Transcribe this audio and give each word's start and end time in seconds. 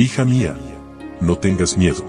Hija 0.00 0.24
mía, 0.24 0.56
no 1.20 1.38
tengas 1.38 1.76
miedo. 1.76 2.04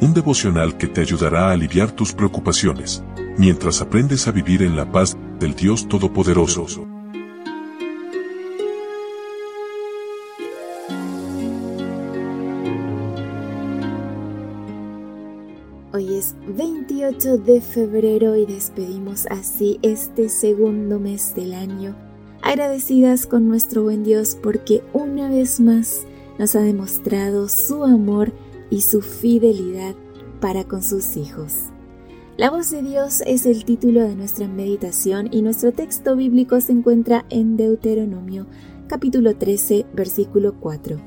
Un 0.00 0.14
devocional 0.14 0.76
que 0.76 0.88
te 0.88 1.00
ayudará 1.00 1.46
a 1.46 1.52
aliviar 1.52 1.92
tus 1.92 2.12
preocupaciones, 2.12 3.04
mientras 3.36 3.80
aprendes 3.80 4.26
a 4.26 4.32
vivir 4.32 4.64
en 4.64 4.74
la 4.74 4.90
paz 4.90 5.16
del 5.38 5.54
Dios 5.54 5.86
Todopoderoso. 5.86 6.88
Hoy 15.92 16.16
es 16.16 16.34
28 16.48 17.38
de 17.38 17.60
febrero 17.60 18.34
y 18.34 18.44
despedimos 18.44 19.26
así 19.26 19.78
este 19.82 20.28
segundo 20.28 20.98
mes 20.98 21.32
del 21.36 21.54
año, 21.54 21.94
agradecidas 22.42 23.28
con 23.28 23.46
nuestro 23.46 23.84
buen 23.84 24.02
Dios 24.02 24.36
porque 24.42 24.82
una 24.92 25.30
vez 25.30 25.60
más 25.60 26.07
nos 26.38 26.54
ha 26.56 26.60
demostrado 26.60 27.48
su 27.48 27.84
amor 27.84 28.32
y 28.70 28.82
su 28.82 29.00
fidelidad 29.02 29.94
para 30.40 30.64
con 30.64 30.82
sus 30.82 31.16
hijos. 31.16 31.70
La 32.36 32.50
voz 32.50 32.70
de 32.70 32.82
Dios 32.82 33.22
es 33.26 33.46
el 33.46 33.64
título 33.64 34.02
de 34.02 34.14
nuestra 34.14 34.46
meditación 34.46 35.28
y 35.32 35.42
nuestro 35.42 35.72
texto 35.72 36.14
bíblico 36.14 36.60
se 36.60 36.72
encuentra 36.72 37.24
en 37.30 37.56
Deuteronomio 37.56 38.46
capítulo 38.86 39.36
13 39.36 39.86
versículo 39.92 40.54
4. 40.60 40.98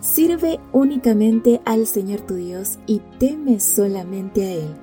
Sirve 0.00 0.60
únicamente 0.72 1.60
al 1.64 1.86
Señor 1.86 2.20
tu 2.20 2.34
Dios 2.34 2.78
y 2.86 3.00
teme 3.18 3.60
solamente 3.60 4.44
a 4.44 4.52
Él. 4.54 4.74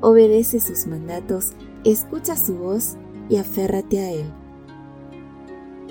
Obedece 0.00 0.60
sus 0.60 0.86
mandatos, 0.86 1.52
escucha 1.84 2.36
su 2.36 2.56
voz 2.56 2.96
y 3.28 3.36
aférrate 3.36 4.00
a 4.00 4.12
Él. 4.12 4.41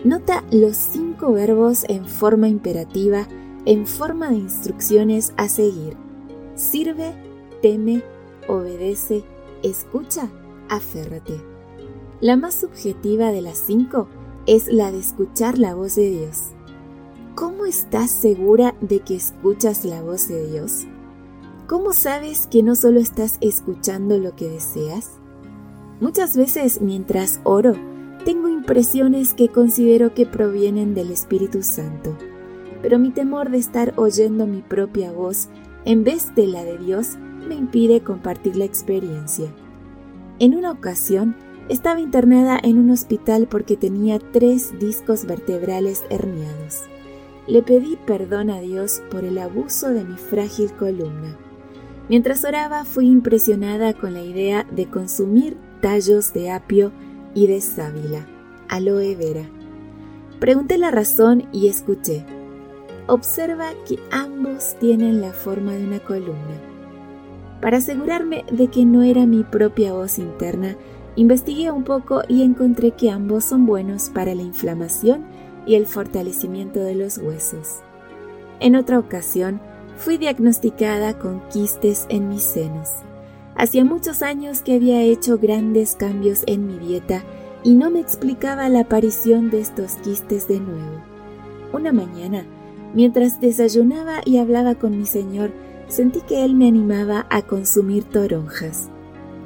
Nota 0.04 0.44
los 0.52 0.78
cinco 0.78 1.32
verbos 1.32 1.86
en 1.88 2.08
forma 2.08 2.48
imperativa, 2.48 3.28
en 3.66 3.86
forma 3.86 4.30
de 4.32 4.38
instrucciones 4.38 5.32
a 5.38 5.48
seguir. 5.48 5.96
Sirve, 6.56 7.14
teme, 7.62 8.04
obedece, 8.48 9.24
escucha, 9.62 10.28
aférrate. 10.70 11.40
La 12.20 12.36
más 12.36 12.56
subjetiva 12.56 13.32
de 13.32 13.44
las 13.44 13.60
cinco 13.60 14.08
es 14.48 14.68
la 14.68 14.92
de 14.92 14.98
escuchar 14.98 15.60
la 15.60 15.76
voz 15.76 15.96
de 15.96 16.10
Dios. 16.10 16.50
¿Cómo 17.36 17.66
estás 17.66 18.10
segura 18.10 18.74
de 18.82 19.02
que 19.02 19.16
escuchas 19.16 19.86
la 19.86 20.02
voz 20.02 20.28
de 20.28 20.48
Dios? 20.48 20.88
¿Cómo 21.68 21.94
sabes 21.94 22.48
que 22.48 22.64
no 22.64 22.74
solo 22.74 23.00
estás 23.00 23.38
escuchando 23.40 24.18
lo 24.18 24.36
que 24.36 24.50
deseas? 24.50 25.12
Muchas 26.00 26.36
veces 26.36 26.82
mientras 26.82 27.40
oro, 27.44 27.76
tengo 28.24 28.48
impresiones 28.48 29.34
que 29.34 29.50
considero 29.50 30.14
que 30.14 30.26
provienen 30.26 30.94
del 30.94 31.12
Espíritu 31.12 31.64
Santo, 31.64 32.16
pero 32.82 33.00
mi 33.00 33.12
temor 33.12 33.50
de 33.50 33.58
estar 33.58 33.94
oyendo 33.96 34.48
mi 34.48 34.62
propia 34.62 35.12
voz 35.12 35.50
en 35.86 36.04
vez 36.04 36.34
de 36.36 36.48
la 36.48 36.64
de 36.64 36.78
Dios 36.78 37.18
me 37.48 37.56
impide 37.56 38.02
compartir 38.02 38.56
la 38.56 38.66
experiencia. 38.66 39.52
En 40.40 40.56
una 40.56 40.72
ocasión, 40.72 41.36
estaba 41.70 42.00
internada 42.00 42.60
en 42.62 42.78
un 42.78 42.92
hospital 42.92 43.48
porque 43.50 43.78
tenía 43.78 44.20
tres 44.20 44.78
discos 44.80 45.26
vertebrales 45.26 46.04
herniados. 46.10 46.84
Le 47.48 47.64
pedí 47.64 47.98
perdón 48.06 48.50
a 48.50 48.60
Dios 48.60 49.02
por 49.10 49.24
el 49.24 49.38
abuso 49.38 49.90
de 49.90 50.04
mi 50.04 50.18
frágil 50.18 50.72
columna. 50.74 51.38
Mientras 52.10 52.44
oraba 52.44 52.84
fui 52.86 53.08
impresionada 53.08 53.94
con 53.94 54.14
la 54.14 54.22
idea 54.22 54.68
de 54.72 54.88
consumir 54.88 55.58
tallos 55.82 56.34
de 56.34 56.52
apio 56.52 56.92
y 57.34 57.48
de 57.48 57.62
sábila, 57.62 58.26
aloe 58.68 59.16
vera. 59.16 59.44
Pregunté 60.40 60.78
la 60.78 60.92
razón 60.92 61.48
y 61.52 61.68
escuché. 61.68 62.26
Observa 63.08 63.72
que 63.88 64.00
ambos 64.12 64.76
tienen 64.80 65.22
la 65.22 65.32
forma 65.32 65.74
de 65.74 65.84
una 65.86 66.00
columna. 66.00 66.60
Para 67.62 67.78
asegurarme 67.78 68.44
de 68.52 68.68
que 68.68 68.86
no 68.86 69.04
era 69.04 69.26
mi 69.26 69.44
propia 69.44 69.94
voz 69.94 70.18
interna, 70.18 70.76
investigué 71.16 71.72
un 71.72 71.84
poco 71.84 72.24
y 72.28 72.42
encontré 72.44 72.92
que 72.92 73.12
ambos 73.12 73.46
son 73.46 73.66
buenos 73.66 74.10
para 74.10 74.34
la 74.34 74.42
inflamación 74.42 75.26
y 75.66 75.76
el 75.76 75.86
fortalecimiento 75.86 76.80
de 76.80 76.96
los 76.96 77.18
huesos. 77.18 77.82
En 78.60 78.76
otra 78.76 78.98
ocasión, 78.98 79.62
fui 79.98 80.18
diagnosticada 80.18 81.20
con 81.20 81.42
quistes 81.50 82.08
en 82.10 82.30
mis 82.30 82.44
senos. 82.44 82.90
Hacía 83.62 83.86
muchos 83.86 84.24
años 84.24 84.64
que 84.64 84.74
había 84.74 85.04
hecho 85.04 85.38
grandes 85.38 85.94
cambios 85.94 86.42
en 86.48 86.66
mi 86.66 86.80
dieta 86.80 87.24
y 87.64 87.76
no 87.76 87.92
me 87.92 88.00
explicaba 88.00 88.68
la 88.70 88.80
aparición 88.80 89.52
de 89.52 89.62
estos 89.62 89.98
quistes 89.98 90.48
de 90.48 90.60
nuevo. 90.60 91.04
Una 91.72 91.92
mañana, 91.92 92.44
mientras 92.96 93.40
desayunaba 93.40 94.22
y 94.26 94.38
hablaba 94.38 94.74
con 94.74 94.98
mi 94.98 95.06
señor, 95.06 95.52
sentí 95.90 96.22
que 96.22 96.44
él 96.44 96.56
me 96.56 96.68
animaba 96.68 97.28
a 97.30 97.44
consumir 97.44 98.04
toronjas. 98.04 98.90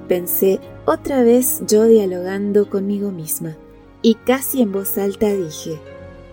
Pensé 0.07 0.61
otra 0.85 1.21
vez 1.21 1.61
yo 1.67 1.83
dialogando 1.83 2.69
conmigo 2.69 3.11
misma 3.11 3.57
y 4.01 4.15
casi 4.15 4.61
en 4.61 4.71
voz 4.71 4.97
alta 4.97 5.27
dije, 5.27 5.77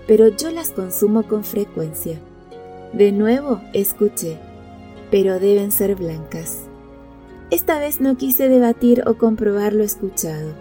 pero 0.06 0.28
yo 0.28 0.52
las 0.52 0.70
consumo 0.70 1.24
con 1.24 1.42
frecuencia. 1.42 2.20
De 2.92 3.10
nuevo 3.10 3.60
escuché, 3.72 4.38
pero 5.10 5.40
deben 5.40 5.72
ser 5.72 5.96
blancas. 5.96 6.68
Esta 7.52 7.78
vez 7.78 8.00
no 8.00 8.16
quise 8.16 8.48
debatir 8.48 9.02
o 9.06 9.18
comprobar 9.18 9.74
lo 9.74 9.84
escuchado. 9.84 10.54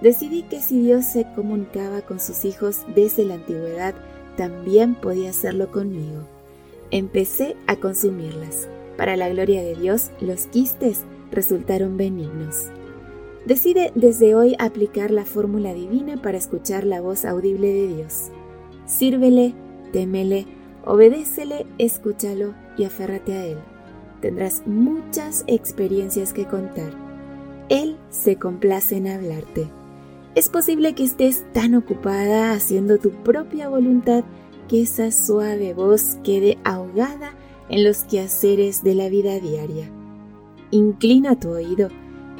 Decidí 0.00 0.42
que 0.42 0.62
si 0.62 0.80
Dios 0.80 1.04
se 1.04 1.26
comunicaba 1.34 2.00
con 2.00 2.18
sus 2.18 2.46
hijos 2.46 2.78
desde 2.94 3.26
la 3.26 3.34
antigüedad, 3.34 3.94
también 4.38 4.94
podía 4.94 5.28
hacerlo 5.28 5.70
conmigo. 5.70 6.22
Empecé 6.90 7.56
a 7.66 7.76
consumirlas. 7.76 8.68
Para 8.96 9.18
la 9.18 9.28
gloria 9.28 9.60
de 9.60 9.76
Dios, 9.76 10.12
los 10.18 10.46
quistes 10.46 11.02
resultaron 11.30 11.98
benignos. 11.98 12.68
Decide 13.44 13.92
desde 13.94 14.34
hoy 14.34 14.56
aplicar 14.58 15.10
la 15.10 15.26
fórmula 15.26 15.74
divina 15.74 16.22
para 16.22 16.38
escuchar 16.38 16.84
la 16.84 17.02
voz 17.02 17.26
audible 17.26 17.68
de 17.68 17.96
Dios. 17.96 18.30
Sírvele, 18.86 19.52
témele, 19.92 20.46
obedécele, 20.86 21.66
escúchalo 21.76 22.54
y 22.78 22.84
aférrate 22.84 23.34
a 23.34 23.44
Él 23.44 23.58
tendrás 24.20 24.62
muchas 24.66 25.44
experiencias 25.46 26.32
que 26.32 26.46
contar. 26.46 26.92
Él 27.68 27.96
se 28.10 28.36
complace 28.36 28.96
en 28.96 29.08
hablarte. 29.08 29.68
Es 30.34 30.48
posible 30.48 30.94
que 30.94 31.04
estés 31.04 31.44
tan 31.52 31.74
ocupada 31.74 32.52
haciendo 32.52 32.98
tu 32.98 33.10
propia 33.10 33.68
voluntad 33.68 34.24
que 34.68 34.82
esa 34.82 35.10
suave 35.10 35.74
voz 35.74 36.18
quede 36.22 36.58
ahogada 36.64 37.34
en 37.68 37.84
los 37.84 38.04
quehaceres 38.04 38.84
de 38.84 38.94
la 38.94 39.08
vida 39.08 39.38
diaria. 39.40 39.90
Inclina 40.70 41.38
tu 41.38 41.50
oído 41.50 41.88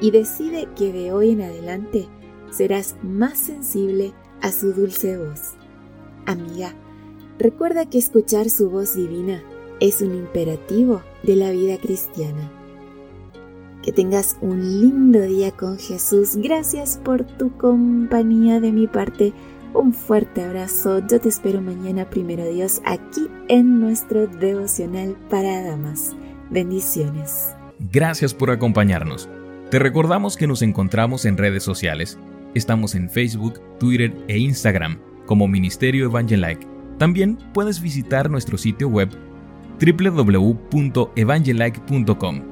y 0.01 0.13
decide 0.13 0.69
que 0.77 0.93
de 0.93 1.13
hoy 1.13 1.31
en 1.31 1.43
adelante 1.43 2.09
serás 2.51 2.97
más 3.03 3.39
sensible 3.39 4.13
a 4.41 4.53
su 4.53 4.73
dulce 4.73 5.19
voz. 5.19 5.55
Amiga, 6.27 6.75
recuerda 7.39 7.87
que 7.87 7.99
escuchar 7.99 8.51
su 8.51 8.71
voz 8.71 8.95
divina 8.95 9.43
es 9.81 10.01
un 10.03 10.15
imperativo 10.15 11.03
de 11.23 11.37
la 11.37 11.51
vida 11.51 11.79
cristiana. 11.79 12.51
Que 13.83 13.93
tengas 13.93 14.37
un 14.41 14.61
lindo 14.61 15.21
día 15.21 15.53
con 15.53 15.79
Jesús. 15.79 16.37
Gracias 16.37 17.01
por 17.03 17.25
tu 17.25 17.57
compañía 17.57 18.61
de 18.61 18.73
mi 18.73 18.87
parte. 18.87 19.33
Un 19.73 19.95
fuerte 19.95 20.43
abrazo. 20.43 21.01
Yo 21.07 21.21
te 21.21 21.29
espero 21.29 21.63
mañana, 21.63 22.11
primero 22.11 22.47
Dios, 22.47 22.83
aquí 22.85 23.29
en 23.49 23.81
nuestro 23.81 24.27
devocional 24.27 25.17
para 25.31 25.63
damas. 25.63 26.15
Bendiciones. 26.51 27.55
Gracias 27.79 28.35
por 28.35 28.51
acompañarnos. 28.51 29.29
Te 29.71 29.79
recordamos 29.79 30.37
que 30.37 30.47
nos 30.47 30.63
encontramos 30.63 31.25
en 31.25 31.39
redes 31.39 31.63
sociales. 31.63 32.19
Estamos 32.55 32.95
en 32.95 33.09
Facebook, 33.09 33.61
Twitter 33.79 34.13
e 34.27 34.39
Instagram 34.39 34.99
como 35.27 35.47
Ministerio 35.47 36.07
Evangelike. 36.07 36.67
También 36.99 37.39
puedes 37.55 37.81
visitar 37.81 38.29
nuestro 38.29 38.59
sitio 38.59 38.89
web 38.89 39.09
www.evangelike.com 39.81 42.50